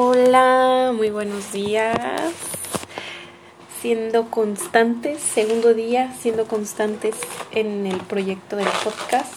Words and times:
Hola, 0.00 0.92
muy 0.94 1.10
buenos 1.10 1.50
días. 1.50 2.32
Siendo 3.80 4.30
constantes, 4.30 5.20
segundo 5.20 5.74
día, 5.74 6.14
siendo 6.20 6.46
constantes 6.46 7.16
en 7.50 7.84
el 7.84 7.98
proyecto 8.02 8.54
del 8.54 8.68
podcast. 8.84 9.34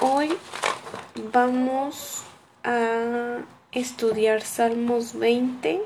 Hoy 0.00 0.28
vamos 1.32 2.22
a 2.62 3.38
estudiar 3.72 4.42
Salmos 4.42 5.18
20. 5.18 5.82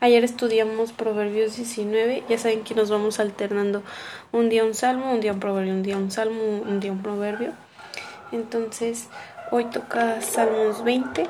Ayer 0.00 0.22
estudiamos 0.22 0.92
Proverbios 0.92 1.56
19. 1.56 2.24
Ya 2.28 2.36
saben 2.36 2.62
que 2.62 2.74
nos 2.74 2.90
vamos 2.90 3.20
alternando 3.20 3.82
un 4.32 4.50
día 4.50 4.66
un 4.66 4.74
salmo, 4.74 5.14
un 5.14 5.22
día 5.22 5.32
un 5.32 5.40
proverbio, 5.40 5.72
un 5.72 5.82
día 5.82 5.96
un 5.96 6.10
salmo, 6.10 6.42
un 6.42 6.78
día 6.78 6.92
un 6.92 7.00
proverbio. 7.00 7.54
Entonces, 8.32 9.08
Hoy 9.52 9.64
toca 9.64 10.22
Salmos 10.22 10.84
20, 10.84 11.28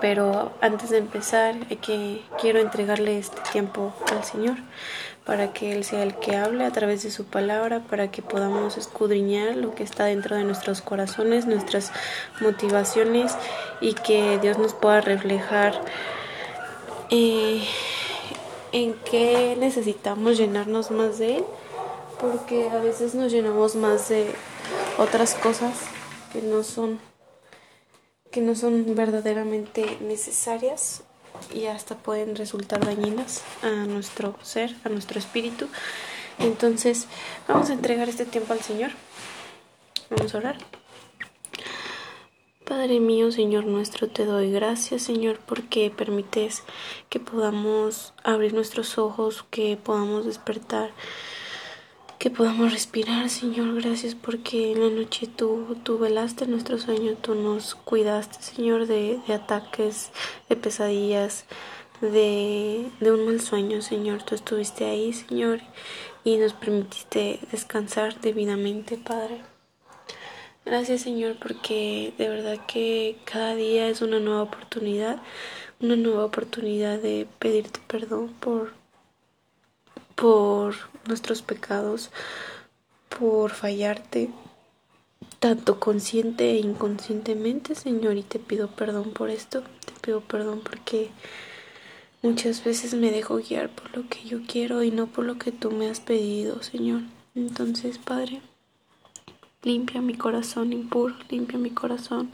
pero 0.00 0.50
antes 0.60 0.90
de 0.90 0.98
empezar 0.98 1.54
que 1.80 2.20
quiero 2.40 2.58
entregarle 2.58 3.16
este 3.16 3.40
tiempo 3.52 3.92
al 4.10 4.24
Señor 4.24 4.56
para 5.24 5.52
que 5.52 5.70
Él 5.70 5.84
sea 5.84 6.02
el 6.02 6.16
que 6.16 6.34
hable 6.34 6.64
a 6.64 6.72
través 6.72 7.04
de 7.04 7.12
su 7.12 7.24
palabra, 7.24 7.78
para 7.88 8.10
que 8.10 8.22
podamos 8.22 8.76
escudriñar 8.76 9.54
lo 9.54 9.72
que 9.72 9.84
está 9.84 10.06
dentro 10.06 10.34
de 10.34 10.42
nuestros 10.42 10.82
corazones, 10.82 11.46
nuestras 11.46 11.92
motivaciones 12.40 13.36
y 13.80 13.94
que 13.94 14.40
Dios 14.40 14.58
nos 14.58 14.74
pueda 14.74 15.00
reflejar 15.00 15.80
eh, 17.10 17.62
en 18.72 18.94
qué 19.08 19.56
necesitamos 19.60 20.38
llenarnos 20.38 20.90
más 20.90 21.20
de 21.20 21.36
Él, 21.36 21.44
porque 22.20 22.68
a 22.68 22.78
veces 22.78 23.14
nos 23.14 23.30
llenamos 23.30 23.76
más 23.76 24.08
de 24.08 24.28
otras 24.98 25.34
cosas 25.34 25.72
que 26.36 26.42
no 26.42 26.62
son 26.62 27.00
que 28.30 28.42
no 28.42 28.54
son 28.54 28.94
verdaderamente 28.94 29.96
necesarias 30.02 31.02
y 31.54 31.64
hasta 31.64 31.96
pueden 31.96 32.36
resultar 32.36 32.84
dañinas 32.84 33.42
a 33.62 33.70
nuestro 33.86 34.34
ser, 34.42 34.76
a 34.84 34.90
nuestro 34.90 35.18
espíritu. 35.18 35.68
Entonces, 36.38 37.06
vamos 37.48 37.70
a 37.70 37.72
entregar 37.72 38.10
este 38.10 38.26
tiempo 38.26 38.52
al 38.52 38.60
Señor. 38.60 38.90
Vamos 40.10 40.34
a 40.34 40.38
orar. 40.38 40.58
Padre 42.66 43.00
mío, 43.00 43.32
Señor 43.32 43.64
nuestro, 43.64 44.08
te 44.08 44.26
doy 44.26 44.52
gracias, 44.52 45.00
Señor, 45.02 45.38
porque 45.38 45.90
permites 45.90 46.64
que 47.08 47.20
podamos 47.20 48.12
abrir 48.22 48.52
nuestros 48.52 48.98
ojos, 48.98 49.46
que 49.50 49.78
podamos 49.82 50.26
despertar 50.26 50.90
que 52.18 52.30
podamos 52.30 52.72
respirar, 52.72 53.28
Señor. 53.28 53.80
Gracias 53.80 54.14
porque 54.14 54.72
en 54.72 54.80
la 54.80 54.90
noche 54.90 55.26
tú, 55.26 55.76
tú 55.82 55.98
velaste 55.98 56.46
nuestro 56.46 56.78
sueño, 56.78 57.14
tú 57.20 57.34
nos 57.34 57.74
cuidaste, 57.74 58.42
Señor, 58.42 58.86
de, 58.86 59.20
de 59.26 59.34
ataques, 59.34 60.10
de 60.48 60.56
pesadillas, 60.56 61.44
de, 62.00 62.90
de 63.00 63.12
un 63.12 63.26
mal 63.26 63.40
sueño, 63.40 63.82
Señor. 63.82 64.22
Tú 64.22 64.34
estuviste 64.34 64.84
ahí, 64.86 65.12
Señor, 65.12 65.60
y 66.24 66.36
nos 66.38 66.54
permitiste 66.54 67.40
descansar 67.50 68.20
debidamente, 68.20 68.96
Padre. 68.96 69.42
Gracias, 70.64 71.02
Señor, 71.02 71.36
porque 71.40 72.12
de 72.18 72.28
verdad 72.28 72.58
que 72.66 73.18
cada 73.24 73.54
día 73.54 73.88
es 73.88 74.02
una 74.02 74.18
nueva 74.18 74.42
oportunidad, 74.42 75.22
una 75.80 75.94
nueva 75.94 76.24
oportunidad 76.24 76.98
de 76.98 77.28
pedirte 77.38 77.78
perdón 77.86 78.34
por 78.40 78.72
por 80.16 80.74
nuestros 81.06 81.42
pecados, 81.42 82.10
por 83.16 83.52
fallarte, 83.52 84.30
tanto 85.38 85.78
consciente 85.78 86.50
e 86.50 86.58
inconscientemente, 86.58 87.74
Señor, 87.74 88.16
y 88.16 88.22
te 88.22 88.38
pido 88.38 88.68
perdón 88.68 89.12
por 89.12 89.30
esto, 89.30 89.62
te 89.84 89.92
pido 90.00 90.20
perdón 90.22 90.62
porque 90.64 91.10
muchas 92.22 92.64
veces 92.64 92.94
me 92.94 93.12
dejo 93.12 93.36
guiar 93.36 93.68
por 93.68 93.96
lo 93.96 94.08
que 94.08 94.24
yo 94.24 94.40
quiero 94.48 94.82
y 94.82 94.90
no 94.90 95.06
por 95.06 95.24
lo 95.24 95.38
que 95.38 95.52
tú 95.52 95.70
me 95.70 95.88
has 95.88 96.00
pedido, 96.00 96.62
Señor. 96.62 97.02
Entonces, 97.34 97.98
Padre, 97.98 98.40
limpia 99.62 100.00
mi 100.00 100.14
corazón 100.14 100.72
impuro, 100.72 101.14
limpia 101.28 101.58
mi 101.58 101.70
corazón. 101.70 102.30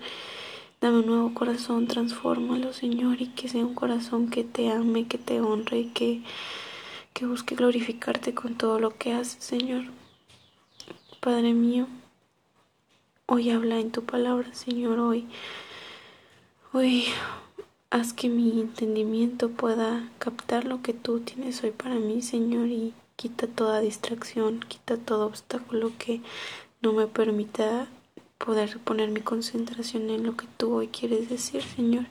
Dame 0.80 1.00
un 1.00 1.06
nuevo 1.06 1.34
corazón, 1.34 1.86
transfórmalo, 1.88 2.72
Señor, 2.72 3.20
y 3.20 3.28
que 3.28 3.48
sea 3.48 3.64
un 3.64 3.74
corazón 3.74 4.30
que 4.30 4.44
te 4.44 4.70
ame, 4.70 5.06
que 5.06 5.18
te 5.18 5.40
honre 5.40 5.80
y 5.80 5.84
que 5.86 6.22
que 7.12 7.26
busque 7.26 7.54
glorificarte 7.54 8.34
con 8.34 8.56
todo 8.56 8.78
lo 8.78 8.96
que 8.96 9.12
haces, 9.12 9.42
Señor. 9.42 9.84
Padre 11.20 11.52
mío, 11.52 11.86
hoy 13.26 13.50
habla 13.50 13.78
en 13.78 13.90
tu 13.90 14.04
palabra, 14.04 14.52
Señor, 14.54 14.98
hoy, 14.98 15.28
hoy 16.72 17.06
haz 17.90 18.12
que 18.12 18.28
mi 18.28 18.60
entendimiento 18.60 19.50
pueda 19.50 20.10
captar 20.18 20.64
lo 20.64 20.82
que 20.82 20.94
tú 20.94 21.20
tienes 21.20 21.62
hoy 21.62 21.70
para 21.70 21.94
mí, 21.96 22.22
Señor, 22.22 22.68
y 22.68 22.94
quita 23.16 23.46
toda 23.46 23.80
distracción, 23.80 24.60
quita 24.60 24.96
todo 24.96 25.26
obstáculo 25.26 25.92
que 25.98 26.22
no 26.80 26.92
me 26.92 27.06
permita 27.06 27.86
poder 28.38 28.78
poner 28.80 29.10
mi 29.10 29.20
concentración 29.20 30.10
en 30.10 30.24
lo 30.26 30.36
que 30.36 30.46
tú 30.56 30.74
hoy 30.74 30.88
quieres 30.88 31.28
decir, 31.28 31.62
Señor. 31.62 32.06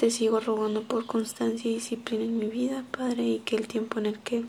Te 0.00 0.10
sigo 0.10 0.40
rogando 0.40 0.80
por 0.82 1.04
constancia 1.04 1.70
y 1.70 1.74
disciplina 1.74 2.24
en 2.24 2.38
mi 2.38 2.46
vida, 2.46 2.86
Padre, 2.90 3.22
y 3.22 3.38
que 3.40 3.54
el 3.56 3.68
tiempo 3.68 3.98
en 3.98 4.06
el 4.06 4.18
que 4.18 4.44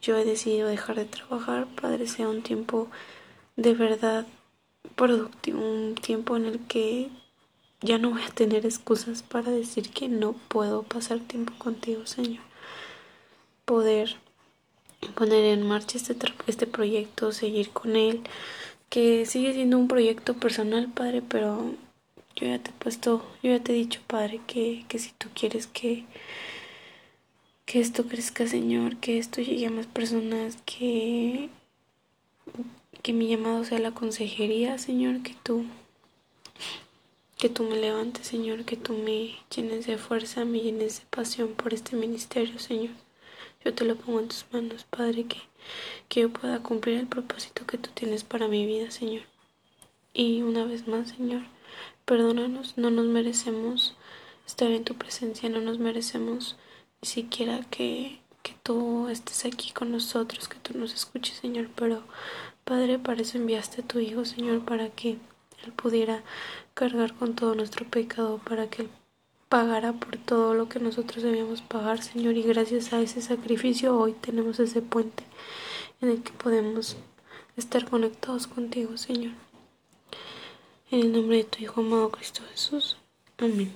yo 0.00 0.16
he 0.16 0.24
decidido 0.24 0.68
dejar 0.68 0.96
de 0.96 1.04
trabajar, 1.04 1.66
Padre, 1.78 2.06
sea 2.06 2.30
un 2.30 2.42
tiempo 2.42 2.88
de 3.56 3.74
verdad 3.74 4.26
productivo, 4.96 5.60
un 5.60 5.96
tiempo 5.96 6.38
en 6.38 6.46
el 6.46 6.60
que 6.60 7.10
ya 7.82 7.98
no 7.98 8.08
voy 8.08 8.22
a 8.22 8.30
tener 8.30 8.64
excusas 8.64 9.22
para 9.22 9.50
decir 9.50 9.90
que 9.90 10.08
no 10.08 10.32
puedo 10.32 10.82
pasar 10.82 11.18
tiempo 11.18 11.52
contigo, 11.58 12.06
Señor. 12.06 12.42
Poder 13.66 14.16
poner 15.14 15.44
en 15.44 15.68
marcha 15.68 15.98
este, 15.98 16.16
este 16.46 16.66
proyecto, 16.66 17.32
seguir 17.32 17.68
con 17.68 17.96
él, 17.96 18.22
que 18.88 19.26
sigue 19.26 19.52
siendo 19.52 19.76
un 19.76 19.88
proyecto 19.88 20.32
personal, 20.32 20.88
Padre, 20.88 21.20
pero 21.20 21.74
yo 22.36 22.48
ya 22.48 22.58
te 22.58 22.70
he 22.70 22.74
puesto, 22.74 23.24
yo 23.42 23.50
ya 23.50 23.62
te 23.62 23.72
he 23.72 23.76
dicho, 23.76 24.00
Padre, 24.06 24.40
que, 24.46 24.84
que 24.88 24.98
si 24.98 25.12
tú 25.12 25.28
quieres 25.34 25.66
que, 25.66 26.04
que 27.66 27.80
esto 27.80 28.06
crezca, 28.06 28.46
Señor, 28.46 28.96
que 28.96 29.18
esto 29.18 29.40
llegue 29.40 29.66
a 29.66 29.70
más 29.70 29.86
personas, 29.86 30.58
que, 30.66 31.48
que 33.02 33.12
mi 33.12 33.28
llamado 33.28 33.64
sea 33.64 33.78
la 33.78 33.92
consejería, 33.92 34.78
Señor, 34.78 35.22
que 35.22 35.34
tú, 35.42 35.64
que 37.38 37.48
tú 37.48 37.62
me 37.64 37.76
levantes, 37.76 38.26
Señor, 38.26 38.64
que 38.64 38.76
tú 38.76 38.94
me 38.94 39.36
llenes 39.54 39.86
de 39.86 39.98
fuerza, 39.98 40.44
me 40.44 40.60
llenes 40.60 41.00
de 41.00 41.06
pasión 41.10 41.48
por 41.54 41.72
este 41.72 41.96
ministerio, 41.96 42.58
Señor. 42.58 42.94
Yo 43.64 43.74
te 43.74 43.84
lo 43.84 43.96
pongo 43.96 44.20
en 44.20 44.28
tus 44.28 44.44
manos, 44.52 44.84
Padre, 44.84 45.24
que, 45.24 45.38
que 46.08 46.22
yo 46.22 46.30
pueda 46.30 46.62
cumplir 46.62 46.98
el 46.98 47.06
propósito 47.06 47.66
que 47.66 47.78
tú 47.78 47.90
tienes 47.94 48.24
para 48.24 48.48
mi 48.48 48.66
vida, 48.66 48.90
Señor. 48.90 49.22
Y 50.12 50.42
una 50.42 50.64
vez 50.64 50.86
más, 50.86 51.08
Señor, 51.08 51.42
Perdónanos, 52.04 52.76
no 52.76 52.90
nos 52.90 53.06
merecemos 53.06 53.96
estar 54.46 54.70
en 54.70 54.84
tu 54.84 54.94
presencia, 54.94 55.48
no 55.48 55.60
nos 55.60 55.78
merecemos 55.78 56.56
ni 57.00 57.08
siquiera 57.08 57.60
que, 57.70 58.20
que 58.42 58.54
tú 58.62 59.08
estés 59.08 59.46
aquí 59.46 59.72
con 59.72 59.90
nosotros, 59.90 60.48
que 60.48 60.58
tú 60.58 60.76
nos 60.78 60.92
escuches, 60.92 61.38
Señor, 61.38 61.68
pero 61.74 62.02
Padre, 62.64 62.98
para 62.98 63.22
eso 63.22 63.38
enviaste 63.38 63.82
a 63.82 63.86
tu 63.86 63.98
Hijo, 64.00 64.24
Señor, 64.24 64.64
para 64.64 64.90
que 64.90 65.12
Él 65.64 65.72
pudiera 65.76 66.22
cargar 66.74 67.14
con 67.14 67.34
todo 67.34 67.54
nuestro 67.54 67.86
pecado, 67.88 68.38
para 68.38 68.68
que 68.68 68.82
Él 68.82 68.90
pagara 69.48 69.92
por 69.92 70.16
todo 70.18 70.54
lo 70.54 70.68
que 70.68 70.80
nosotros 70.80 71.22
debíamos 71.22 71.62
pagar, 71.62 72.02
Señor, 72.02 72.36
y 72.36 72.42
gracias 72.42 72.92
a 72.92 73.00
ese 73.00 73.22
sacrificio 73.22 73.96
hoy 73.96 74.12
tenemos 74.12 74.60
ese 74.60 74.82
puente 74.82 75.24
en 76.00 76.10
el 76.10 76.22
que 76.22 76.32
podemos 76.32 76.96
estar 77.56 77.88
conectados 77.88 78.46
contigo, 78.46 78.96
Señor. 78.96 79.43
En 80.94 81.00
el 81.00 81.12
nombre 81.12 81.38
de 81.38 81.42
tu 81.42 81.60
Hijo 81.60 81.80
amado 81.80 82.08
Cristo 82.12 82.40
Jesús. 82.52 82.96
Amén. 83.38 83.74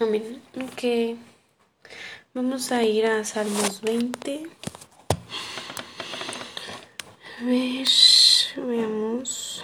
Amén. 0.00 0.42
Ok. 0.54 1.14
Vamos 2.32 2.72
a 2.72 2.82
ir 2.84 3.04
a 3.04 3.22
Salmos 3.22 3.82
20. 3.82 4.48
A 7.38 7.44
ver, 7.44 7.86
veamos. 8.66 9.62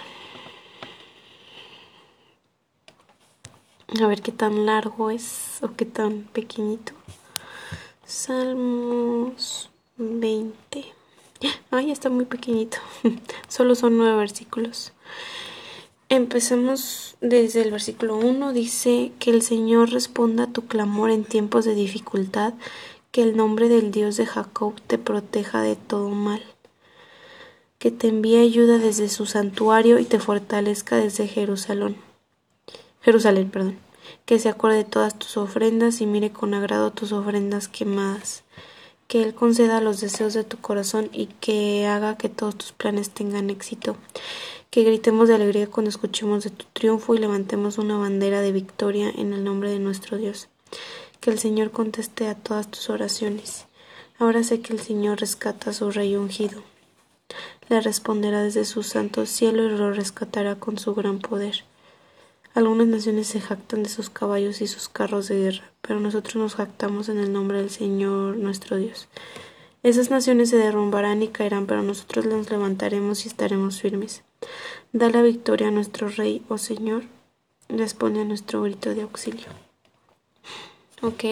A 3.99 4.05
ver 4.05 4.21
qué 4.21 4.31
tan 4.31 4.67
largo 4.67 5.09
es 5.09 5.57
o 5.63 5.73
qué 5.75 5.85
tan 5.85 6.25
pequeñito. 6.25 6.93
Salmos 8.05 9.71
20. 9.97 10.85
Ay, 11.71 11.89
está 11.89 12.11
muy 12.11 12.25
pequeñito. 12.25 12.77
Solo 13.47 13.73
son 13.73 13.97
nueve 13.97 14.17
versículos. 14.17 14.93
Empecemos 16.15 17.15
desde 17.21 17.63
el 17.63 17.71
versículo 17.71 18.17
1. 18.17 18.53
Dice 18.53 19.11
que 19.17 19.31
el 19.31 19.41
Señor 19.41 19.89
responda 19.89 20.43
a 20.43 20.51
tu 20.51 20.67
clamor 20.67 21.09
en 21.09 21.23
tiempos 21.23 21.65
de 21.65 21.73
dificultad, 21.73 22.53
que 23.11 23.23
el 23.23 23.35
nombre 23.35 23.67
del 23.67 23.89
Dios 23.89 24.17
de 24.17 24.27
Jacob 24.27 24.79
te 24.85 24.99
proteja 24.99 25.63
de 25.63 25.75
todo 25.75 26.09
mal, 26.09 26.43
que 27.79 27.89
te 27.89 28.09
envíe 28.09 28.37
ayuda 28.37 28.77
desde 28.77 29.09
su 29.09 29.25
santuario 29.25 29.97
y 29.97 30.05
te 30.05 30.19
fortalezca 30.19 30.97
desde 30.97 31.27
Jerusalén. 31.27 31.95
Jerusalén, 33.01 33.49
perdón, 33.49 33.79
que 34.27 34.37
se 34.37 34.49
acuerde 34.49 34.77
de 34.77 34.83
todas 34.83 35.17
tus 35.17 35.35
ofrendas 35.37 35.99
y 35.99 36.05
mire 36.05 36.31
con 36.31 36.53
agrado 36.53 36.91
tus 36.91 37.11
ofrendas 37.11 37.67
quemadas, 37.67 38.43
que 39.13 39.21
Él 39.21 39.35
conceda 39.35 39.79
los 39.79 40.01
deseos 40.01 40.33
de 40.33 40.43
tu 40.43 40.57
corazón 40.57 41.07
y 41.13 41.27
que 41.27 41.85
haga 41.85 42.17
que 42.17 42.29
todos 42.29 42.57
tus 42.57 42.71
planes 42.71 43.11
tengan 43.11 43.51
éxito, 43.51 43.95
que 44.71 44.81
gritemos 44.81 45.27
de 45.27 45.35
alegría 45.35 45.67
cuando 45.67 45.89
escuchemos 45.89 46.43
de 46.43 46.49
tu 46.49 46.65
triunfo 46.73 47.13
y 47.13 47.19
levantemos 47.19 47.77
una 47.77 47.95
bandera 47.95 48.41
de 48.41 48.51
victoria 48.51 49.11
en 49.15 49.31
el 49.33 49.43
nombre 49.43 49.69
de 49.69 49.77
nuestro 49.77 50.17
Dios, 50.17 50.49
que 51.19 51.29
el 51.29 51.37
Señor 51.37 51.69
conteste 51.69 52.27
a 52.27 52.33
todas 52.33 52.71
tus 52.71 52.89
oraciones. 52.89 53.67
Ahora 54.17 54.41
sé 54.41 54.61
que 54.61 54.73
el 54.73 54.79
Señor 54.79 55.19
rescata 55.19 55.69
a 55.69 55.73
su 55.73 55.91
rey 55.91 56.15
ungido. 56.15 56.63
Le 57.69 57.81
responderá 57.81 58.41
desde 58.41 58.65
su 58.65 58.81
santo 58.81 59.27
cielo 59.27 59.63
y 59.63 59.77
lo 59.77 59.93
rescatará 59.93 60.55
con 60.55 60.79
su 60.79 60.95
gran 60.95 61.19
poder. 61.19 61.65
Algunas 62.53 62.87
naciones 62.87 63.27
se 63.27 63.41
jactan 63.41 63.83
de 63.83 63.89
sus 63.89 64.09
caballos 64.09 64.61
y 64.61 64.67
sus 64.67 64.87
carros 64.89 65.27
de 65.27 65.39
guerra, 65.39 65.71
pero 65.81 65.99
nosotros 65.99 66.35
nos 66.35 66.55
jactamos 66.55 67.09
en 67.09 67.17
el 67.17 67.33
nombre 67.33 67.59
del 67.59 67.69
Señor 67.69 68.37
nuestro 68.37 68.77
Dios. 68.77 69.07
Esas 69.81 70.11
naciones 70.11 70.49
se 70.49 70.57
derrumbarán 70.57 71.23
y 71.23 71.29
caerán, 71.29 71.65
pero 71.65 71.81
nosotros 71.81 72.25
nos 72.25 72.49
levantaremos 72.49 73.25
y 73.25 73.27
estaremos 73.27 73.81
firmes. 73.81 74.23
Da 74.91 75.09
la 75.09 75.21
victoria 75.21 75.69
a 75.69 75.71
nuestro 75.71 76.07
Rey, 76.07 76.43
oh 76.47 76.57
Señor. 76.57 77.03
Responde 77.69 78.21
a 78.21 78.25
nuestro 78.25 78.61
grito 78.61 78.93
de 78.93 79.01
auxilio. 79.01 79.47
Ok. 81.01 81.23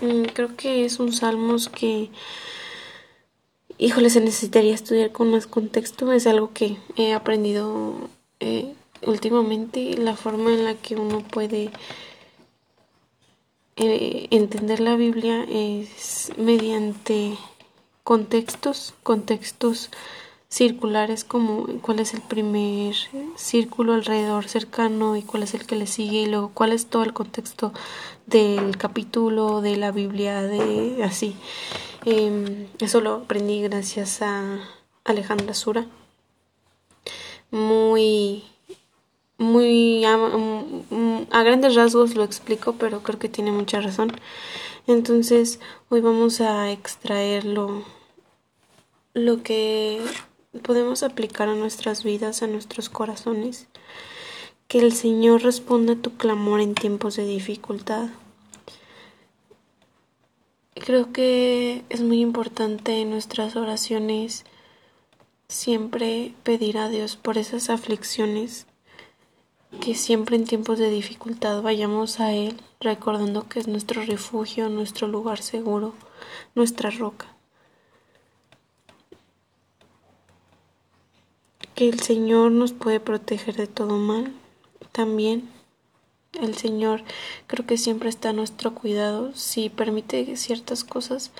Mm, 0.00 0.24
creo 0.32 0.56
que 0.56 0.84
es 0.84 0.98
un 0.98 1.12
salmos 1.12 1.68
que 1.68 2.10
híjole, 3.78 4.10
se 4.10 4.20
necesitaría 4.20 4.74
estudiar 4.74 5.12
con 5.12 5.30
más 5.30 5.46
contexto. 5.46 6.12
Es 6.12 6.26
algo 6.26 6.52
que 6.52 6.76
he 6.96 7.14
aprendido 7.14 7.94
eh, 8.40 8.74
últimamente, 9.06 9.96
la 9.96 10.16
forma 10.16 10.52
en 10.52 10.64
la 10.64 10.74
que 10.74 10.96
uno 10.96 11.20
puede 11.20 11.70
eh, 13.76 14.26
entender 14.30 14.80
la 14.80 14.96
Biblia 14.96 15.44
es 15.48 16.32
mediante 16.36 17.38
contextos, 18.02 18.94
contextos 19.02 19.90
circulares 20.48 21.24
como 21.24 21.66
cuál 21.82 22.00
es 22.00 22.14
el 22.14 22.22
primer 22.22 22.94
círculo 23.36 23.92
alrededor 23.92 24.48
cercano 24.48 25.14
y 25.16 25.22
cuál 25.22 25.42
es 25.42 25.54
el 25.54 25.66
que 25.66 25.76
le 25.76 25.86
sigue 25.86 26.22
y 26.22 26.26
luego 26.26 26.50
cuál 26.54 26.72
es 26.72 26.86
todo 26.86 27.02
el 27.02 27.12
contexto 27.12 27.72
del 28.26 28.76
capítulo 28.78 29.60
de 29.60 29.76
la 29.76 29.92
Biblia 29.92 30.42
de 30.42 31.04
así. 31.04 31.36
Eh, 32.04 32.66
eso 32.80 33.00
lo 33.00 33.14
aprendí 33.14 33.62
gracias 33.62 34.22
a 34.22 34.58
Alejandra 35.04 35.54
Sura. 35.54 35.86
Muy 37.50 38.44
muy 39.38 40.04
a, 40.04 40.14
a, 41.30 41.42
grandes 41.42 41.74
rasgos 41.74 42.14
lo 42.14 42.24
explico 42.24 42.74
pero 42.74 43.02
creo 43.02 43.18
que 43.18 43.28
tiene 43.28 43.52
mucha 43.52 43.80
razón 43.80 44.12
entonces 44.86 45.60
hoy 45.88 46.00
vamos 46.00 46.40
a 46.40 46.70
extraer 46.72 47.44
lo, 47.44 47.84
lo 49.14 49.42
que 49.42 50.02
podemos 50.62 51.02
aplicar 51.02 51.48
a 51.48 51.54
nuestras 51.54 52.04
vidas, 52.04 52.42
a 52.42 52.46
nuestros 52.46 52.88
corazones. 52.88 53.66
Que 54.66 54.78
el 54.78 54.92
Señor 54.92 55.42
responda 55.42 55.94
a 55.94 55.96
tu 55.96 56.16
clamor 56.16 56.60
en 56.60 56.74
tiempos 56.74 57.16
de 57.16 57.26
dificultad. 57.26 58.08
Creo 60.74 61.12
que 61.12 61.84
es 61.88 62.00
muy 62.02 62.20
importante 62.20 63.00
en 63.00 63.10
nuestras 63.10 63.56
oraciones 63.56 64.44
siempre 65.48 66.34
pedir 66.44 66.78
a 66.78 66.88
Dios 66.88 67.16
por 67.16 67.38
esas 67.38 67.70
aflicciones, 67.70 68.66
que 69.80 69.94
siempre 69.94 70.36
en 70.36 70.44
tiempos 70.44 70.78
de 70.78 70.90
dificultad 70.90 71.62
vayamos 71.62 72.20
a 72.20 72.32
Él 72.32 72.60
recordando 72.80 73.48
que 73.48 73.60
es 73.60 73.68
nuestro 73.68 74.02
refugio, 74.02 74.68
nuestro 74.68 75.08
lugar 75.08 75.42
seguro, 75.42 75.94
nuestra 76.54 76.90
roca. 76.90 77.38
que 81.78 81.88
el 81.88 82.00
Señor 82.00 82.50
nos 82.50 82.72
puede 82.72 82.98
proteger 82.98 83.54
de 83.54 83.68
todo 83.68 83.98
mal. 83.98 84.32
También 84.90 85.48
el 86.32 86.56
Señor 86.56 87.04
creo 87.46 87.66
que 87.66 87.78
siempre 87.78 88.08
está 88.08 88.30
a 88.30 88.32
nuestro 88.32 88.74
cuidado. 88.74 89.32
Si 89.34 89.68
permite 89.68 90.36
ciertas 90.36 90.82
cosas, 90.82 91.30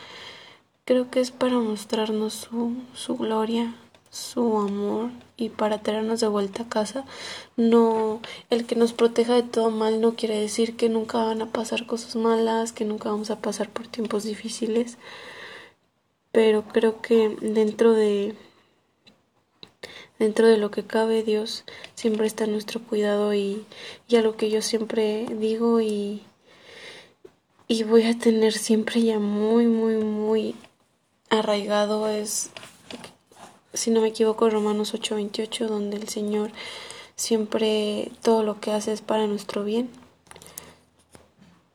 creo 0.85 1.11
que 1.11 1.19
es 1.19 1.33
para 1.33 1.59
mostrarnos 1.59 2.35
su, 2.35 2.77
su 2.95 3.17
gloria, 3.17 3.75
su 4.11 4.59
amor 4.59 5.11
y 5.37 5.51
para 5.51 5.83
traernos 5.83 6.21
de 6.21 6.29
vuelta 6.29 6.65
a 6.65 6.69
casa. 6.69 7.05
No, 7.57 8.21
el 8.51 8.67
que 8.67 8.77
nos 8.77 8.93
proteja 8.93 9.35
de 9.35 9.43
todo 9.43 9.71
mal 9.71 10.01
no 10.01 10.15
quiere 10.15 10.39
decir 10.41 10.77
que 10.77 10.89
nunca 10.89 11.19
van 11.19 11.43
a 11.43 11.53
pasar 11.53 11.87
cosas 11.87 12.17
malas, 12.17 12.73
que 12.73 12.85
nunca 12.85 13.11
vamos 13.11 13.31
a 13.31 13.41
pasar 13.41 13.69
por 13.71 13.87
tiempos 13.87 14.25
difíciles. 14.25 14.99
Pero 16.33 16.65
creo 16.65 17.01
que 17.01 17.37
dentro 17.41 17.93
de 17.93 18.35
dentro 20.19 20.49
de 20.49 20.59
lo 20.59 20.71
que 20.71 20.85
cabe 20.85 21.23
Dios 21.23 21.65
siempre 21.95 22.27
está 22.27 22.47
nuestro 22.47 22.83
cuidado 22.83 23.35
y, 23.35 23.65
y 24.09 24.19
lo 24.19 24.37
que 24.37 24.51
yo 24.51 24.63
siempre 24.63 25.27
digo 25.31 25.81
y, 25.81 26.23
y 27.69 27.85
voy 27.85 28.03
a 28.05 28.19
tener 28.19 28.53
siempre 28.53 29.01
ya 29.03 29.19
muy 29.21 29.67
muy 29.69 29.97
muy 29.97 30.57
arraigado 31.31 32.09
es 32.09 32.51
si 33.73 33.91
no 33.91 34.01
me 34.01 34.09
equivoco 34.09 34.51
Romanos 34.51 34.95
8:28 34.95 35.69
donde 35.69 35.97
el 35.97 36.09
Señor 36.09 36.51
siempre 37.17 38.11
todo 38.23 38.43
lo 38.43 38.61
que 38.61 38.73
hace 38.73 38.93
es 38.93 39.03
para 39.03 39.27
nuestro 39.27 39.65
bien 39.65 39.91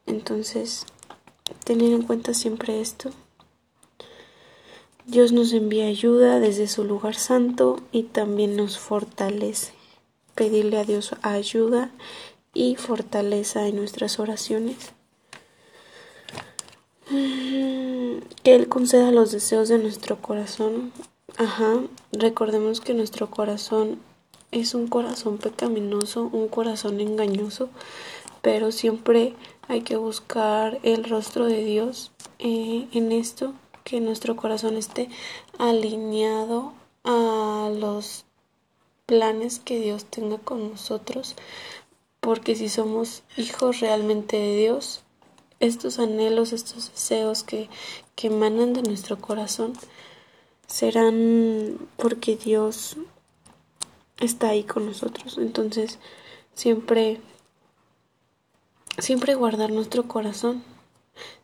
entonces 0.06 0.86
tener 1.66 1.92
en 1.92 2.04
cuenta 2.04 2.34
siempre 2.34 2.81
esto 2.81 3.12
Dios 5.06 5.34
nos 5.34 5.51
envía 5.51 5.88
ayuda 5.88 6.40
desde 6.40 6.69
su 6.69 6.86
lugar 6.86 7.16
santo 7.16 7.81
y 7.92 8.04
también 8.04 8.56
nos 8.56 8.80
fortalece. 8.80 9.74
Pedirle 10.34 10.78
a 10.78 10.86
Dios 10.86 11.16
ayuda 11.22 11.92
y 12.54 12.78
fortaleza 12.78 13.68
en 13.68 13.75
nuestras 13.75 14.18
oraciones. 14.19 14.94
Mm, 17.10 18.19
que 18.44 18.56
Él 18.56 18.69
conceda 18.69 19.12
los 19.12 19.34
deseos 19.34 19.68
de 19.68 19.78
nuestro 19.78 20.22
corazón. 20.22 20.94
Ajá, 21.38 21.81
recordemos 22.12 22.80
que 22.80 22.94
nuestro 22.94 23.31
corazón 23.31 24.00
es 24.51 24.75
un 24.75 24.88
corazón 24.88 25.39
pecaminoso, 25.39 26.30
un 26.31 26.47
corazón 26.47 27.01
engañoso, 27.01 27.69
pero 28.44 28.72
siempre 28.72 29.34
hay 29.67 29.81
que 29.81 29.98
buscar 29.98 30.79
el 30.84 31.03
rostro 31.03 31.46
de 31.46 31.63
Dios 31.63 32.12
eh, 32.38 32.88
en 32.91 33.12
esto 33.12 33.53
que 33.84 34.00
nuestro 34.00 34.36
corazón 34.36 34.77
esté 34.77 35.10
alineado 35.58 36.74
a 37.03 37.72
los 37.75 38.25
planes 39.08 39.58
que 39.58 39.79
Dios 39.79 40.05
tenga 40.05 40.38
con 40.38 40.69
nosotros, 40.69 41.36
porque 42.19 42.55
si 42.55 42.69
somos 42.69 43.24
hijos 43.38 43.79
realmente 43.79 44.38
de 44.38 44.55
Dios, 44.55 45.01
estos 45.60 45.98
anhelos, 45.98 46.53
estos 46.53 46.91
deseos 46.91 47.43
que, 47.43 47.69
que 48.15 48.27
emanan 48.27 48.74
de 48.74 48.84
nuestro 48.84 49.19
corazón 49.19 49.74
serán 50.67 51.77
porque 51.98 52.36
Dios 52.36 52.98
está 54.20 54.50
ahí 54.50 54.63
con 54.63 54.86
nosotros. 54.86 55.38
Entonces, 55.38 56.00
siempre, 56.53 57.20
siempre 58.98 59.36
guardar 59.36 59.72
nuestro 59.72 60.08
corazón 60.08 60.63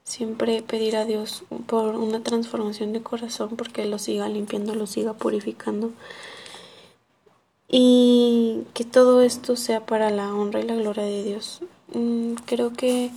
Siempre 0.03 0.63
pedir 0.63 0.95
a 0.95 1.05
Dios 1.05 1.43
por 1.67 1.95
una 1.95 2.23
transformación 2.23 2.93
de 2.93 3.03
corazón 3.03 3.55
porque 3.55 3.85
lo 3.85 3.99
siga 3.99 4.27
limpiando, 4.27 4.73
lo 4.73 4.87
siga 4.87 5.13
purificando. 5.13 5.91
Y 7.67 8.63
que 8.73 8.85
todo 8.85 9.21
esto 9.21 9.55
sea 9.55 9.85
para 9.85 10.09
la 10.09 10.33
honra 10.33 10.61
y 10.61 10.63
la 10.63 10.75
gloria 10.75 11.03
de 11.03 11.23
Dios. 11.23 11.61
Mm, 11.93 12.33
creo 12.45 12.73
que 12.73 13.11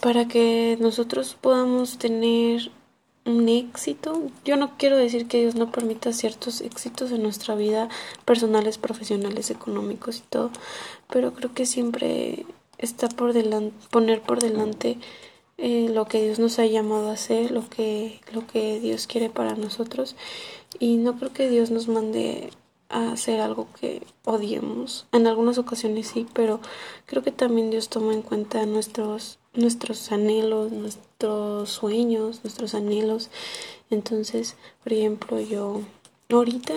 para 0.00 0.26
que 0.26 0.78
nosotros 0.80 1.36
podamos 1.38 1.98
tener 1.98 2.70
un 3.24 3.48
éxito. 3.48 4.22
Yo 4.44 4.56
no 4.56 4.76
quiero 4.76 4.96
decir 4.96 5.26
que 5.28 5.40
Dios 5.40 5.54
no 5.54 5.70
permita 5.70 6.12
ciertos 6.12 6.60
éxitos 6.60 7.12
en 7.12 7.22
nuestra 7.22 7.54
vida 7.54 7.88
personales, 8.24 8.78
profesionales, 8.78 9.50
económicos 9.50 10.18
y 10.18 10.22
todo, 10.22 10.50
pero 11.10 11.32
creo 11.32 11.52
que 11.54 11.66
siempre 11.66 12.46
está 12.78 13.08
por 13.08 13.32
delante, 13.32 13.74
poner 13.90 14.22
por 14.22 14.40
delante 14.40 14.98
eh, 15.58 15.88
lo 15.92 16.06
que 16.06 16.22
Dios 16.22 16.38
nos 16.38 16.58
ha 16.58 16.66
llamado 16.66 17.10
a 17.10 17.14
hacer, 17.14 17.50
lo 17.50 17.68
que, 17.68 18.20
lo 18.32 18.46
que 18.46 18.80
Dios 18.80 19.06
quiere 19.06 19.28
para 19.28 19.54
nosotros. 19.54 20.16
Y 20.78 20.96
no 20.96 21.18
creo 21.18 21.32
que 21.32 21.50
Dios 21.50 21.70
nos 21.70 21.88
mande 21.88 22.50
a 22.90 23.12
hacer 23.12 23.40
algo 23.40 23.68
que 23.80 24.06
odiemos. 24.24 25.06
En 25.12 25.26
algunas 25.26 25.58
ocasiones 25.58 26.08
sí, 26.08 26.26
pero 26.32 26.60
creo 27.06 27.22
que 27.22 27.32
también 27.32 27.70
Dios 27.70 27.88
toma 27.88 28.12
en 28.12 28.22
cuenta 28.22 28.66
nuestros, 28.66 29.38
nuestros 29.54 30.12
anhelos, 30.12 30.72
nuestros 30.72 31.70
sueños, 31.70 32.40
nuestros 32.42 32.74
anhelos. 32.74 33.30
Entonces, 33.90 34.56
por 34.82 34.92
ejemplo, 34.92 35.40
yo 35.40 35.80
ahorita 36.28 36.74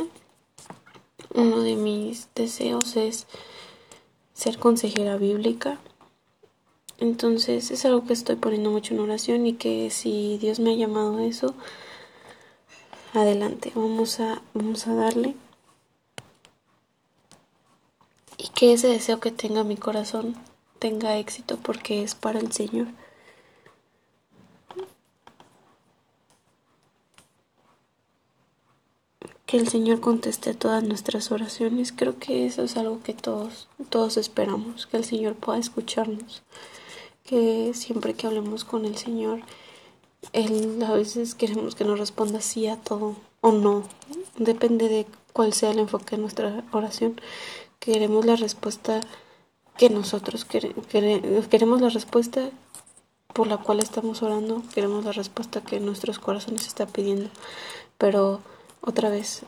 uno 1.34 1.62
de 1.62 1.76
mis 1.76 2.30
deseos 2.36 2.96
es 2.96 3.28
ser 4.34 4.60
consejera 4.60 5.18
bíblica. 5.18 5.80
Entonces 7.00 7.72
es 7.72 7.86
algo 7.86 8.06
que 8.06 8.14
estoy 8.14 8.36
poniendo 8.36 8.70
mucho 8.70 8.94
en 8.94 9.00
oración 9.00 9.48
y 9.48 9.54
que 9.54 9.90
si 9.90 10.38
Dios 10.38 10.60
me 10.60 10.72
ha 10.72 10.76
llamado 10.76 11.18
a 11.18 11.26
eso, 11.26 11.56
adelante, 13.14 13.72
vamos 13.76 14.20
a, 14.20 14.42
vamos 14.54 14.88
a 14.88 14.96
darle. 14.96 15.36
Y 18.38 18.43
que 18.56 18.74
ese 18.74 18.88
deseo 18.88 19.20
que 19.20 19.32
tenga 19.32 19.64
mi 19.64 19.78
corazón 19.78 20.36
tenga 20.80 21.18
éxito 21.18 21.58
porque 21.58 22.04
es 22.04 22.16
para 22.16 22.40
el 22.40 22.52
Señor. 22.52 22.88
que 29.54 29.60
el 29.60 29.68
Señor 29.68 30.00
conteste 30.00 30.56
todas 30.56 30.84
nuestras 30.84 31.32
oraciones. 31.32 31.92
Creo 31.92 32.18
que 32.18 32.48
eso 32.48 32.64
es 32.64 32.76
algo 32.76 33.04
que 33.04 33.14
todos, 33.14 33.68
todos 33.90 34.18
esperamos, 34.18 34.88
que 34.88 34.98
el 34.98 35.06
Señor 35.06 35.36
pueda 35.36 35.60
escucharnos, 35.60 36.42
que 37.24 37.72
siempre 37.76 38.16
que 38.16 38.26
hablemos 38.26 38.66
con 38.66 38.84
el 38.84 38.98
Señor, 38.98 39.42
Él 40.32 40.82
a 40.84 40.94
veces 40.94 41.36
queremos 41.36 41.76
que 41.76 41.86
nos 41.86 42.00
responda 42.00 42.42
sí 42.42 42.66
a 42.68 42.78
todo 42.78 43.16
o 43.42 43.52
no, 43.52 43.84
depende 44.38 44.90
de 44.90 45.06
cuál 45.34 45.54
sea 45.54 45.72
el 45.72 45.80
enfoque 45.80 46.16
de 46.16 46.22
nuestra 46.22 46.64
oración. 46.72 47.20
Queremos 47.80 48.26
la 48.26 48.36
respuesta 48.36 49.02
que 49.78 49.90
nosotros 49.90 50.46
queremos 50.46 51.82
la 51.82 51.90
respuesta 51.90 52.50
por 53.34 53.48
la 53.48 53.58
cual 53.58 53.80
estamos 53.80 54.22
orando, 54.22 54.62
queremos 54.74 55.04
la 55.04 55.12
respuesta 55.12 55.62
que 55.62 55.80
nuestros 55.80 56.20
corazones 56.20 56.68
está 56.68 56.86
pidiendo, 56.86 57.30
pero 57.98 58.42
otra 58.82 59.10
vez, 59.10 59.44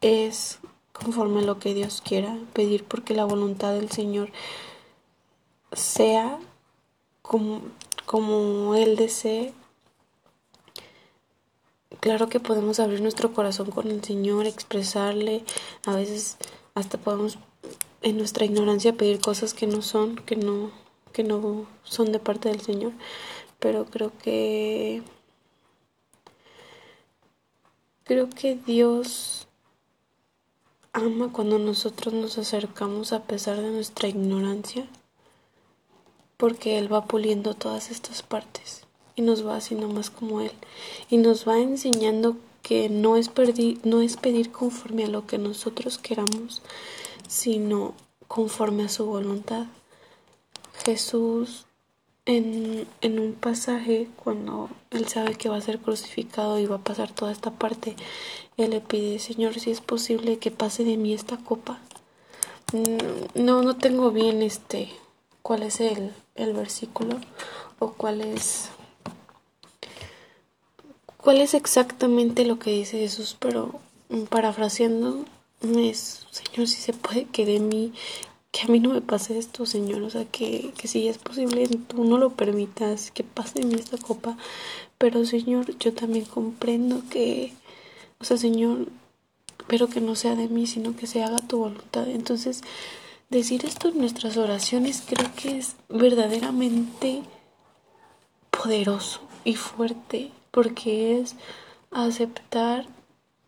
es 0.00 0.58
conforme 0.92 1.40
a 1.40 1.44
lo 1.44 1.58
que 1.58 1.74
Dios 1.74 2.02
quiera 2.04 2.36
pedir 2.52 2.84
porque 2.84 3.14
la 3.14 3.24
voluntad 3.24 3.72
del 3.72 3.90
Señor 3.90 4.30
sea 5.72 6.38
como, 7.22 7.62
como 8.06 8.74
Él 8.74 8.96
desee. 8.96 9.52
Claro 12.00 12.28
que 12.28 12.40
podemos 12.40 12.80
abrir 12.80 13.02
nuestro 13.02 13.32
corazón 13.32 13.70
con 13.70 13.88
el 13.90 14.02
Señor, 14.02 14.46
expresarle, 14.46 15.44
a 15.86 15.94
veces 15.94 16.38
hasta 16.74 16.98
podemos 16.98 17.38
en 18.02 18.16
nuestra 18.16 18.46
ignorancia 18.46 18.94
pedir 18.94 19.20
cosas 19.20 19.52
que 19.52 19.66
no 19.66 19.82
son, 19.82 20.16
que 20.16 20.36
no, 20.36 20.70
que 21.12 21.22
no 21.24 21.66
son 21.84 22.10
de 22.12 22.18
parte 22.18 22.48
del 22.48 22.62
Señor, 22.62 22.92
pero 23.58 23.84
creo 23.84 24.12
que 24.22 25.02
Creo 28.10 28.28
que 28.28 28.56
Dios 28.56 29.46
ama 30.92 31.30
cuando 31.32 31.60
nosotros 31.60 32.12
nos 32.12 32.38
acercamos 32.38 33.12
a 33.12 33.22
pesar 33.22 33.58
de 33.58 33.70
nuestra 33.70 34.08
ignorancia, 34.08 34.88
porque 36.36 36.76
Él 36.78 36.92
va 36.92 37.04
puliendo 37.04 37.54
todas 37.54 37.92
estas 37.92 38.24
partes 38.24 38.84
y 39.16 39.22
nos 39.22 39.46
va 39.46 39.56
haciendo 39.56 39.88
más 39.88 40.10
como 40.10 40.40
Él 40.40 40.52
y 41.08 41.18
nos 41.18 41.46
va 41.46 41.58
enseñando 41.58 42.36
que 42.62 42.88
no 42.88 43.16
es, 43.16 43.30
no 43.84 44.00
es 44.00 44.16
pedir 44.16 44.52
conforme 44.52 45.04
a 45.04 45.08
lo 45.08 45.26
que 45.26 45.38
nosotros 45.38 45.98
queramos, 45.98 46.62
sino 47.28 47.94
conforme 48.28 48.84
a 48.84 48.88
su 48.88 49.06
voluntad. 49.06 49.66
Jesús 50.84 51.66
en, 52.26 52.86
en 53.00 53.18
un 53.18 53.32
pasaje, 53.32 54.08
cuando 54.22 54.68
él 54.90 55.08
sabe 55.08 55.34
que 55.34 55.48
va 55.48 55.56
a 55.56 55.60
ser 55.60 55.78
crucificado 55.78 56.58
y 56.58 56.66
va 56.66 56.76
a 56.76 56.84
pasar 56.84 57.10
toda 57.12 57.32
esta 57.32 57.50
parte, 57.50 57.96
él 58.56 58.70
le 58.70 58.80
pide, 58.80 59.18
Señor, 59.18 59.58
si 59.58 59.70
es 59.70 59.80
posible 59.80 60.38
que 60.38 60.50
pase 60.50 60.84
de 60.84 60.96
mí 60.96 61.12
esta 61.12 61.38
copa. 61.38 61.80
Mm, 62.72 63.42
no, 63.44 63.62
no 63.62 63.76
tengo 63.76 64.10
bien 64.10 64.42
este, 64.42 64.90
cuál 65.42 65.62
es 65.62 65.80
el, 65.80 66.12
el 66.34 66.52
versículo 66.52 67.16
o 67.78 67.92
cuál 67.92 68.20
es, 68.20 68.70
cuál 71.20 71.40
es 71.40 71.54
exactamente 71.54 72.44
lo 72.44 72.58
que 72.58 72.70
dice 72.70 72.98
Jesús, 72.98 73.36
pero 73.38 73.80
parafraseando 74.28 75.24
es, 75.62 76.26
Señor, 76.30 76.66
si 76.66 76.80
se 76.80 76.92
puede 76.92 77.24
que 77.24 77.46
de 77.46 77.60
mí 77.60 77.92
que 78.50 78.62
a 78.62 78.66
mí 78.66 78.80
no 78.80 78.90
me 78.90 79.00
pase 79.00 79.38
esto, 79.38 79.64
Señor, 79.64 80.02
o 80.02 80.10
sea, 80.10 80.24
que, 80.24 80.72
que 80.76 80.88
si 80.88 81.06
es 81.08 81.18
posible, 81.18 81.68
tú 81.68 82.04
no 82.04 82.18
lo 82.18 82.30
permitas, 82.30 83.10
que 83.12 83.22
pase 83.22 83.60
en 83.60 83.72
esta 83.74 83.96
copa, 83.96 84.36
pero 84.98 85.24
Señor, 85.24 85.78
yo 85.78 85.94
también 85.94 86.24
comprendo 86.24 87.02
que, 87.10 87.52
o 88.18 88.24
sea, 88.24 88.36
Señor, 88.36 88.88
pero 89.68 89.88
que 89.88 90.00
no 90.00 90.16
sea 90.16 90.34
de 90.34 90.48
mí, 90.48 90.66
sino 90.66 90.96
que 90.96 91.06
se 91.06 91.22
haga 91.22 91.38
tu 91.38 91.58
voluntad. 91.58 92.08
Entonces, 92.08 92.62
decir 93.28 93.64
esto 93.64 93.88
en 93.88 93.98
nuestras 93.98 94.36
oraciones 94.36 95.02
creo 95.06 95.30
que 95.36 95.58
es 95.58 95.76
verdaderamente 95.88 97.22
poderoso 98.50 99.20
y 99.44 99.54
fuerte, 99.54 100.32
porque 100.50 101.20
es 101.20 101.36
aceptar 101.90 102.86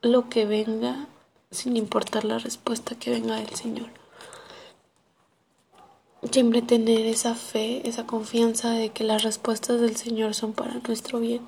lo 0.02 0.28
que 0.28 0.46
venga 0.46 1.06
sin 1.50 1.76
importar 1.76 2.24
la 2.24 2.38
respuesta 2.38 2.94
que 2.94 3.10
venga 3.10 3.36
del 3.36 3.54
Señor 3.54 4.02
siempre 6.30 6.62
tener 6.62 7.06
esa 7.06 7.34
fe, 7.34 7.86
esa 7.88 8.06
confianza 8.06 8.70
de 8.70 8.90
que 8.90 9.04
las 9.04 9.22
respuestas 9.22 9.80
del 9.80 9.96
Señor 9.96 10.34
son 10.34 10.52
para 10.52 10.74
nuestro 10.74 11.18
bien. 11.20 11.42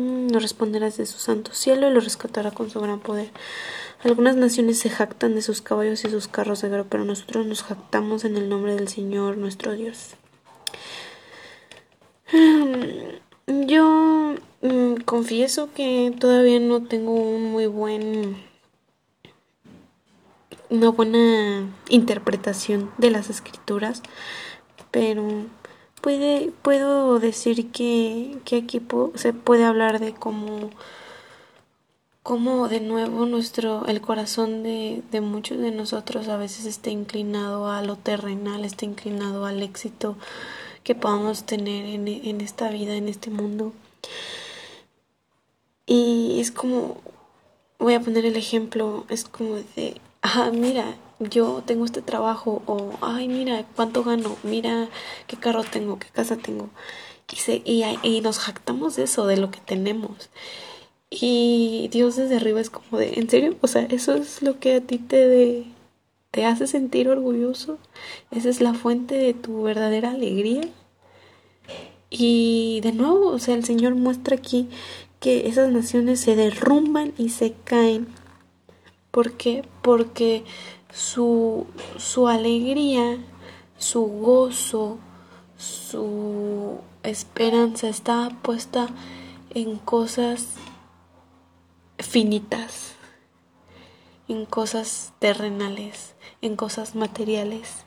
Nos 0.00 0.42
responderás 0.42 0.96
de 0.96 1.04
su 1.04 1.18
santo 1.18 1.52
cielo 1.52 1.88
y 1.88 1.92
lo 1.92 2.00
rescatará 2.00 2.50
con 2.50 2.70
su 2.70 2.80
gran 2.80 3.00
poder. 3.00 3.30
Algunas 4.04 4.36
naciones 4.36 4.78
se 4.78 4.90
jactan 4.90 5.34
de 5.34 5.42
sus 5.42 5.60
caballos 5.60 6.04
y 6.04 6.10
sus 6.10 6.28
carros 6.28 6.62
de 6.62 6.68
guerra, 6.68 6.86
pero 6.88 7.04
nosotros 7.04 7.46
nos 7.46 7.62
jactamos 7.62 8.24
en 8.24 8.36
el 8.36 8.48
nombre 8.48 8.74
del 8.74 8.88
Señor 8.88 9.36
nuestro 9.36 9.72
Dios. 9.72 10.14
Yo 13.46 14.36
Mm, 14.60 14.96
confieso 15.04 15.72
que 15.72 16.12
todavía 16.18 16.58
no 16.58 16.82
tengo 16.82 17.12
un 17.12 17.52
muy 17.52 17.66
buen 17.66 18.36
una 20.70 20.90
buena 20.90 21.70
interpretación 21.88 22.90
de 22.98 23.10
las 23.10 23.30
escrituras, 23.30 24.02
pero 24.90 25.46
puede 26.02 26.52
puedo 26.62 27.20
decir 27.20 27.70
que, 27.70 28.38
que 28.44 28.56
aquí 28.58 28.82
se 29.14 29.32
puede 29.32 29.64
hablar 29.64 30.00
de 30.00 30.12
cómo 30.12 30.70
cómo 32.28 32.68
de 32.68 32.80
nuevo 32.80 33.24
nuestro 33.24 33.86
el 33.86 34.02
corazón 34.02 34.62
de, 34.62 35.02
de 35.10 35.22
muchos 35.22 35.56
de 35.56 35.70
nosotros 35.70 36.28
a 36.28 36.36
veces 36.36 36.66
está 36.66 36.90
inclinado 36.90 37.70
a 37.70 37.80
lo 37.80 37.96
terrenal, 37.96 38.66
está 38.66 38.84
inclinado 38.84 39.46
al 39.46 39.62
éxito 39.62 40.14
que 40.84 40.94
podamos 40.94 41.44
tener 41.44 41.86
en, 41.86 42.06
en 42.06 42.42
esta 42.42 42.68
vida, 42.68 42.96
en 42.96 43.08
este 43.08 43.30
mundo. 43.30 43.72
Y 45.86 46.38
es 46.38 46.50
como, 46.50 46.98
voy 47.78 47.94
a 47.94 48.00
poner 48.00 48.26
el 48.26 48.36
ejemplo, 48.36 49.06
es 49.08 49.24
como 49.24 49.54
de, 49.54 49.98
ah, 50.20 50.50
mira, 50.52 50.96
yo 51.20 51.62
tengo 51.64 51.86
este 51.86 52.02
trabajo, 52.02 52.60
o, 52.66 52.90
ay, 53.00 53.26
mira, 53.28 53.64
cuánto 53.74 54.04
gano, 54.04 54.36
mira 54.42 54.88
qué 55.28 55.38
carro 55.38 55.64
tengo, 55.64 55.98
qué 55.98 56.08
casa 56.08 56.36
tengo. 56.36 56.68
Y, 57.32 57.36
se, 57.36 57.62
y, 57.64 57.84
y 58.02 58.20
nos 58.20 58.38
jactamos 58.38 58.96
de 58.96 59.04
eso, 59.04 59.26
de 59.26 59.38
lo 59.38 59.50
que 59.50 59.60
tenemos. 59.60 60.28
Y 61.10 61.88
Dios 61.90 62.16
desde 62.16 62.36
arriba 62.36 62.60
es 62.60 62.70
como 62.70 62.98
de, 62.98 63.14
¿en 63.18 63.30
serio? 63.30 63.56
O 63.62 63.66
sea, 63.66 63.82
eso 63.82 64.14
es 64.14 64.42
lo 64.42 64.58
que 64.58 64.76
a 64.76 64.80
ti 64.80 64.98
te, 64.98 65.16
de, 65.16 65.66
te 66.30 66.44
hace 66.44 66.66
sentir 66.66 67.08
orgulloso. 67.08 67.78
Esa 68.30 68.48
es 68.50 68.60
la 68.60 68.74
fuente 68.74 69.14
de 69.16 69.34
tu 69.34 69.62
verdadera 69.62 70.10
alegría. 70.10 70.62
Y 72.10 72.80
de 72.82 72.92
nuevo, 72.92 73.28
o 73.28 73.38
sea, 73.38 73.54
el 73.54 73.64
Señor 73.64 73.94
muestra 73.94 74.36
aquí 74.36 74.68
que 75.20 75.48
esas 75.48 75.70
naciones 75.70 76.20
se 76.20 76.36
derrumban 76.36 77.12
y 77.18 77.30
se 77.30 77.54
caen. 77.64 78.08
¿Por 79.10 79.32
qué? 79.32 79.64
Porque 79.82 80.44
su, 80.92 81.66
su 81.96 82.28
alegría, 82.28 83.18
su 83.78 84.02
gozo, 84.02 84.98
su 85.56 86.78
esperanza 87.02 87.88
está 87.88 88.30
puesta 88.42 88.88
en 89.54 89.76
cosas 89.76 90.46
finitas, 91.98 92.94
en 94.28 94.44
cosas 94.46 95.12
terrenales, 95.18 96.14
en 96.42 96.56
cosas 96.56 96.94
materiales. 96.94 97.84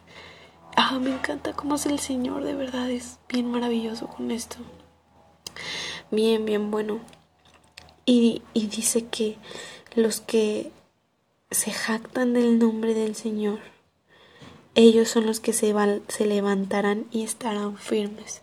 Ah, 0.75 0.99
me 0.99 1.13
encanta 1.13 1.53
cómo 1.53 1.75
es 1.75 1.85
el 1.85 1.99
Señor, 1.99 2.43
de 2.43 2.55
verdad 2.55 2.89
es 2.89 3.19
bien 3.29 3.51
maravilloso 3.51 4.07
con 4.07 4.31
esto. 4.31 4.57
Bien, 6.09 6.45
bien 6.45 6.71
bueno. 6.71 6.99
Y, 8.05 8.41
dice 8.53 9.05
que 9.05 9.37
los 9.95 10.19
que 10.21 10.71
se 11.51 11.71
jactan 11.71 12.33
del 12.33 12.59
nombre 12.59 12.93
del 12.93 13.15
Señor, 13.15 13.59
ellos 14.75 15.09
son 15.09 15.25
los 15.25 15.39
que 15.39 15.53
se, 15.53 15.73
se 16.07 16.25
levantarán 16.25 17.05
y 17.11 17.23
estarán 17.23 17.77
firmes, 17.77 18.41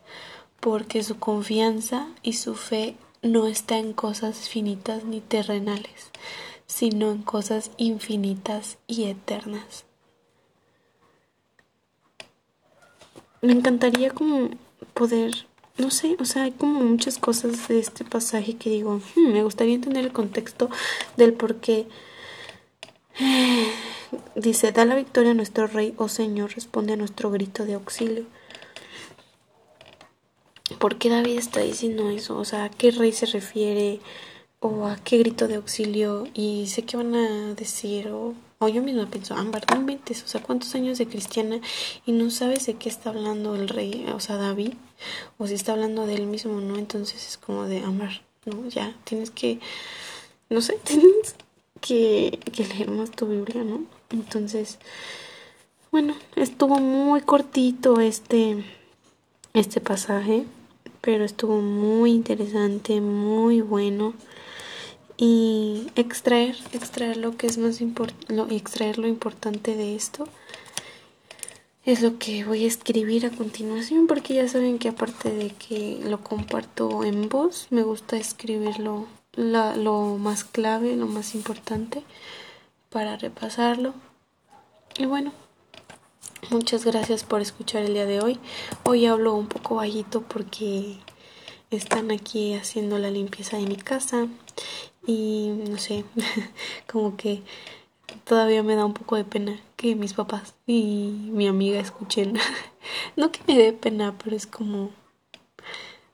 porque 0.60 1.02
su 1.02 1.18
confianza 1.18 2.08
y 2.22 2.34
su 2.34 2.54
fe 2.54 2.96
no 3.22 3.46
está 3.46 3.78
en 3.78 3.92
cosas 3.92 4.48
finitas 4.48 5.04
ni 5.04 5.20
terrenales, 5.20 6.10
sino 6.66 7.10
en 7.10 7.22
cosas 7.22 7.70
infinitas 7.76 8.78
y 8.87 9.04
eternas. 9.04 9.84
Me 13.40 13.52
encantaría 13.52 14.10
como 14.10 14.50
poder, 14.94 15.46
no 15.76 15.90
sé, 15.90 16.16
o 16.20 16.25
sea, 16.25 16.44
hay 16.44 16.52
como 16.52 16.80
muchas 16.80 17.18
cosas 17.18 17.68
de 17.68 17.78
este 17.78 18.04
pasaje 18.04 18.56
que 18.56 18.70
digo, 18.70 19.00
hmm, 19.14 19.32
me 19.32 19.44
gustaría 19.44 19.75
entender 19.75 20.04
el 20.04 20.12
contexto 20.12 20.70
del 21.16 21.34
por 21.34 21.56
qué. 21.56 21.87
Dice, 24.34 24.72
da 24.72 24.84
la 24.84 24.94
victoria 24.94 25.32
a 25.32 25.34
nuestro 25.34 25.66
rey, 25.66 25.94
oh 25.98 26.08
Señor, 26.08 26.52
responde 26.54 26.94
a 26.94 26.96
nuestro 26.96 27.30
grito 27.30 27.64
de 27.64 27.75
auxilio. 27.75 28.25
¿Por 30.76 30.98
qué 30.98 31.08
David 31.08 31.38
está 31.38 31.60
diciendo 31.60 32.10
eso? 32.10 32.37
O 32.37 32.44
sea, 32.44 32.64
¿a 32.64 32.70
qué 32.70 32.90
rey 32.90 33.12
se 33.12 33.26
refiere? 33.26 34.00
¿O 34.60 34.87
a 34.87 34.96
qué 34.96 35.18
grito 35.18 35.48
de 35.48 35.56
auxilio? 35.56 36.26
Y 36.34 36.66
sé 36.66 36.82
que 36.82 36.96
van 36.96 37.14
a 37.14 37.54
decir, 37.54 38.08
o, 38.08 38.34
yo 38.68 38.82
misma 38.82 39.06
pienso, 39.06 39.34
Ámbar, 39.34 39.64
no 39.70 39.80
inventes, 39.80 40.22
o 40.25 40.28
sea, 40.28 40.42
¿cuántos 40.42 40.75
años 40.75 40.98
de 40.98 41.06
cristiana 41.06 41.60
y 42.04 42.12
no 42.12 42.30
sabes 42.30 42.66
de 42.66 42.75
qué 42.75 42.88
está 42.88 43.10
hablando 43.10 43.54
el 43.54 43.68
rey, 43.68 44.06
o 44.14 44.20
sea, 44.20 44.37
David? 44.37 44.75
O 45.38 45.46
si 45.46 45.54
está 45.54 45.72
hablando 45.72 46.06
de 46.06 46.16
él 46.16 46.26
mismo, 46.26 46.60
¿no? 46.60 46.76
Entonces 46.76 47.26
es 47.26 47.38
como 47.38 47.64
de, 47.64 47.82
Ámbar, 47.82 48.22
¿no? 48.44 48.68
Ya, 48.68 48.94
tienes 49.04 49.30
que, 49.30 49.60
no 50.50 50.60
sé, 50.60 50.78
tienes 50.84 51.34
que, 51.80 52.38
que 52.52 52.66
leer 52.66 52.90
más 52.90 53.10
tu 53.10 53.26
Biblia, 53.26 53.64
¿no? 53.64 53.84
Entonces, 54.10 54.78
bueno, 55.90 56.14
estuvo 56.37 56.78
muy 56.78 57.22
cortito 57.22 58.00
este, 58.00 58.64
este 59.54 59.80
pasaje 59.80 60.44
pero 61.00 61.25
estuvo 61.25 61.61
muy 61.61 62.12
interesante, 62.12 63.00
muy 63.00 63.61
bueno. 63.61 64.14
Y 65.17 65.88
extraer, 65.97 66.57
extraer 66.73 67.17
lo 67.17 67.37
que 67.37 67.49
es 67.49 67.59
más 67.59 67.81
importante, 67.81 68.55
extraer 68.55 68.99
lo 68.99 69.09
importante 69.09 69.75
de 69.75 69.97
esto 69.97 70.28
es 71.90 72.02
lo 72.02 72.19
que 72.19 72.45
voy 72.45 72.64
a 72.64 72.69
escribir 72.69 73.25
a 73.25 73.31
continuación 73.31 74.07
porque 74.07 74.35
ya 74.35 74.47
saben 74.47 74.78
que 74.78 74.90
aparte 74.90 75.31
de 75.31 75.50
que 75.50 75.99
lo 76.05 76.21
comparto 76.21 77.02
en 77.02 77.31
voz, 77.31 77.67
me 77.71 77.83
gusta 77.83 78.19
escribirlo 78.19 79.07
lo 79.33 80.19
más 80.19 80.45
clave, 80.45 80.97
lo 80.97 81.07
más 81.07 81.35
importante 81.35 82.02
para 82.90 83.17
repasarlo. 83.17 83.95
Y 84.99 85.07
bueno, 85.07 85.33
Muchas 86.50 86.87
gracias 86.87 87.25
por 87.25 87.42
escuchar 87.42 87.83
el 87.83 87.92
día 87.92 88.07
de 88.07 88.21
hoy. 88.23 88.38
Hoy 88.85 89.04
hablo 89.04 89.35
un 89.35 89.49
poco 89.49 89.75
bajito 89.75 90.23
porque 90.23 90.97
están 91.71 92.11
aquí 92.11 92.54
haciendo 92.54 92.99
la 92.99 93.11
limpieza 93.11 93.59
de 93.59 93.66
mi 93.66 93.76
casa 93.76 94.28
y 95.07 95.52
no 95.68 95.76
sé, 95.76 96.07
como 96.90 97.18
que 97.18 97.42
todavía 98.25 98.62
me 98.62 98.76
da 98.76 98.87
un 98.87 98.95
poco 98.95 99.16
de 99.16 99.25
pena 99.25 99.61
que 99.76 99.95
mis 99.95 100.14
papás 100.14 100.54
y 100.66 101.28
mi 101.33 101.47
amiga 101.49 101.80
escuchen. 101.80 102.38
no 103.16 103.30
que 103.30 103.40
me 103.47 103.59
dé 103.59 103.75
pena, 103.75 104.16
pero 104.16 104.35
es 104.35 104.47
como, 104.47 104.90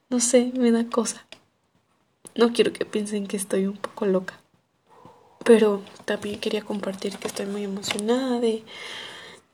no 0.09 0.19
sé, 0.19 0.51
me 0.57 0.73
da 0.73 0.85
cosa. 0.89 1.25
No 2.35 2.53
quiero 2.53 2.73
que 2.73 2.85
piensen 2.85 3.29
que 3.29 3.37
estoy 3.37 3.67
un 3.67 3.77
poco 3.77 4.07
loca. 4.07 4.41
Pero 5.45 5.83
también 6.07 6.41
quería 6.41 6.63
compartir 6.63 7.19
que 7.19 7.29
estoy 7.29 7.47
muy 7.47 7.63
emocionada 7.63 8.41
de 8.41 8.65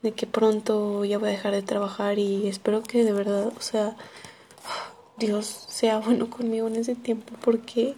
de 0.01 0.11
que 0.13 0.27
pronto 0.27 1.05
ya 1.05 1.17
voy 1.17 1.29
a 1.29 1.31
dejar 1.31 1.53
de 1.53 1.61
trabajar 1.61 2.19
y 2.19 2.47
espero 2.47 2.83
que 2.83 3.03
de 3.03 3.13
verdad, 3.13 3.53
o 3.55 3.61
sea, 3.61 3.95
Dios 5.17 5.45
sea 5.45 5.99
bueno 5.99 6.29
conmigo 6.29 6.67
en 6.67 6.77
ese 6.77 6.95
tiempo 6.95 7.33
porque 7.41 7.95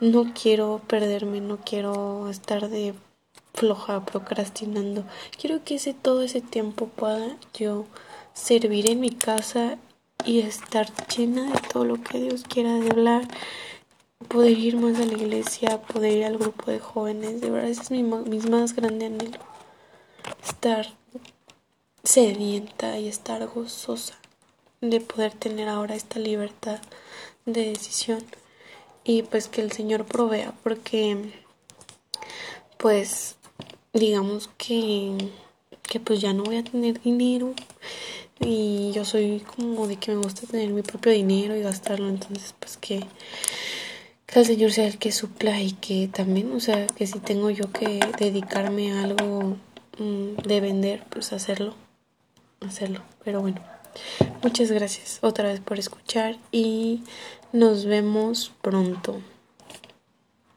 no 0.00 0.32
quiero 0.32 0.80
perderme, 0.86 1.40
no 1.40 1.58
quiero 1.58 2.28
estar 2.28 2.68
de 2.68 2.94
floja 3.54 4.04
procrastinando. 4.04 5.04
Quiero 5.38 5.64
que 5.64 5.74
ese 5.76 5.94
todo 5.94 6.22
ese 6.22 6.40
tiempo 6.40 6.86
pueda 6.86 7.36
yo 7.54 7.86
servir 8.32 8.88
en 8.88 9.00
mi 9.00 9.10
casa 9.10 9.78
y 10.24 10.40
estar 10.40 10.88
llena 11.08 11.50
de 11.50 11.60
todo 11.72 11.84
lo 11.84 12.00
que 12.02 12.20
Dios 12.20 12.44
quiera 12.44 12.74
de 12.74 12.90
hablar, 12.90 13.28
poder 14.28 14.58
ir 14.58 14.76
más 14.76 14.98
a 15.00 15.06
la 15.06 15.14
iglesia, 15.14 15.80
poder 15.82 16.18
ir 16.18 16.24
al 16.24 16.38
grupo 16.38 16.70
de 16.70 16.78
jóvenes, 16.78 17.40
de 17.40 17.50
verdad 17.50 17.70
ese 17.70 17.82
es 17.82 17.90
mi, 17.90 18.02
mi 18.02 18.38
más 18.38 18.74
grande 18.74 19.06
anhelo. 19.06 19.38
Estar 20.42 20.99
sedienta 22.02 22.98
y 22.98 23.08
estar 23.08 23.46
gozosa 23.46 24.18
de 24.80 25.00
poder 25.00 25.32
tener 25.32 25.68
ahora 25.68 25.94
esta 25.94 26.18
libertad 26.18 26.80
de 27.46 27.66
decisión. 27.66 28.24
Y 29.04 29.22
pues 29.22 29.48
que 29.48 29.60
el 29.60 29.72
Señor 29.72 30.04
provea 30.04 30.52
porque 30.62 31.32
pues 32.78 33.36
digamos 33.92 34.48
que 34.56 35.16
que 35.82 35.98
pues 35.98 36.20
ya 36.20 36.32
no 36.32 36.44
voy 36.44 36.56
a 36.56 36.64
tener 36.64 37.00
dinero. 37.00 37.54
Y 38.38 38.92
yo 38.92 39.04
soy 39.04 39.40
como 39.40 39.86
de 39.86 39.96
que 39.96 40.12
me 40.12 40.22
gusta 40.22 40.46
tener 40.46 40.70
mi 40.70 40.82
propio 40.82 41.12
dinero 41.12 41.56
y 41.56 41.62
gastarlo. 41.62 42.08
Entonces 42.08 42.54
pues 42.58 42.76
que 42.76 43.04
que 44.26 44.38
el 44.38 44.46
Señor 44.46 44.72
sea 44.72 44.86
el 44.86 44.98
que 44.98 45.12
supla 45.12 45.60
y 45.60 45.72
que 45.72 46.08
también 46.08 46.52
o 46.52 46.60
sea 46.60 46.86
que 46.86 47.06
si 47.06 47.18
tengo 47.18 47.50
yo 47.50 47.72
que 47.72 48.00
dedicarme 48.18 48.92
a 48.92 49.02
algo 49.02 49.56
mm, 49.98 50.36
de 50.46 50.60
vender 50.60 51.04
pues 51.10 51.32
hacerlo 51.32 51.74
hacerlo. 52.60 53.00
Pero 53.24 53.40
bueno, 53.40 53.60
muchas 54.42 54.70
gracias 54.70 55.18
otra 55.22 55.48
vez 55.48 55.60
por 55.60 55.78
escuchar 55.78 56.36
y 56.52 57.02
nos 57.52 57.84
vemos 57.84 58.52
pronto. 58.62 59.20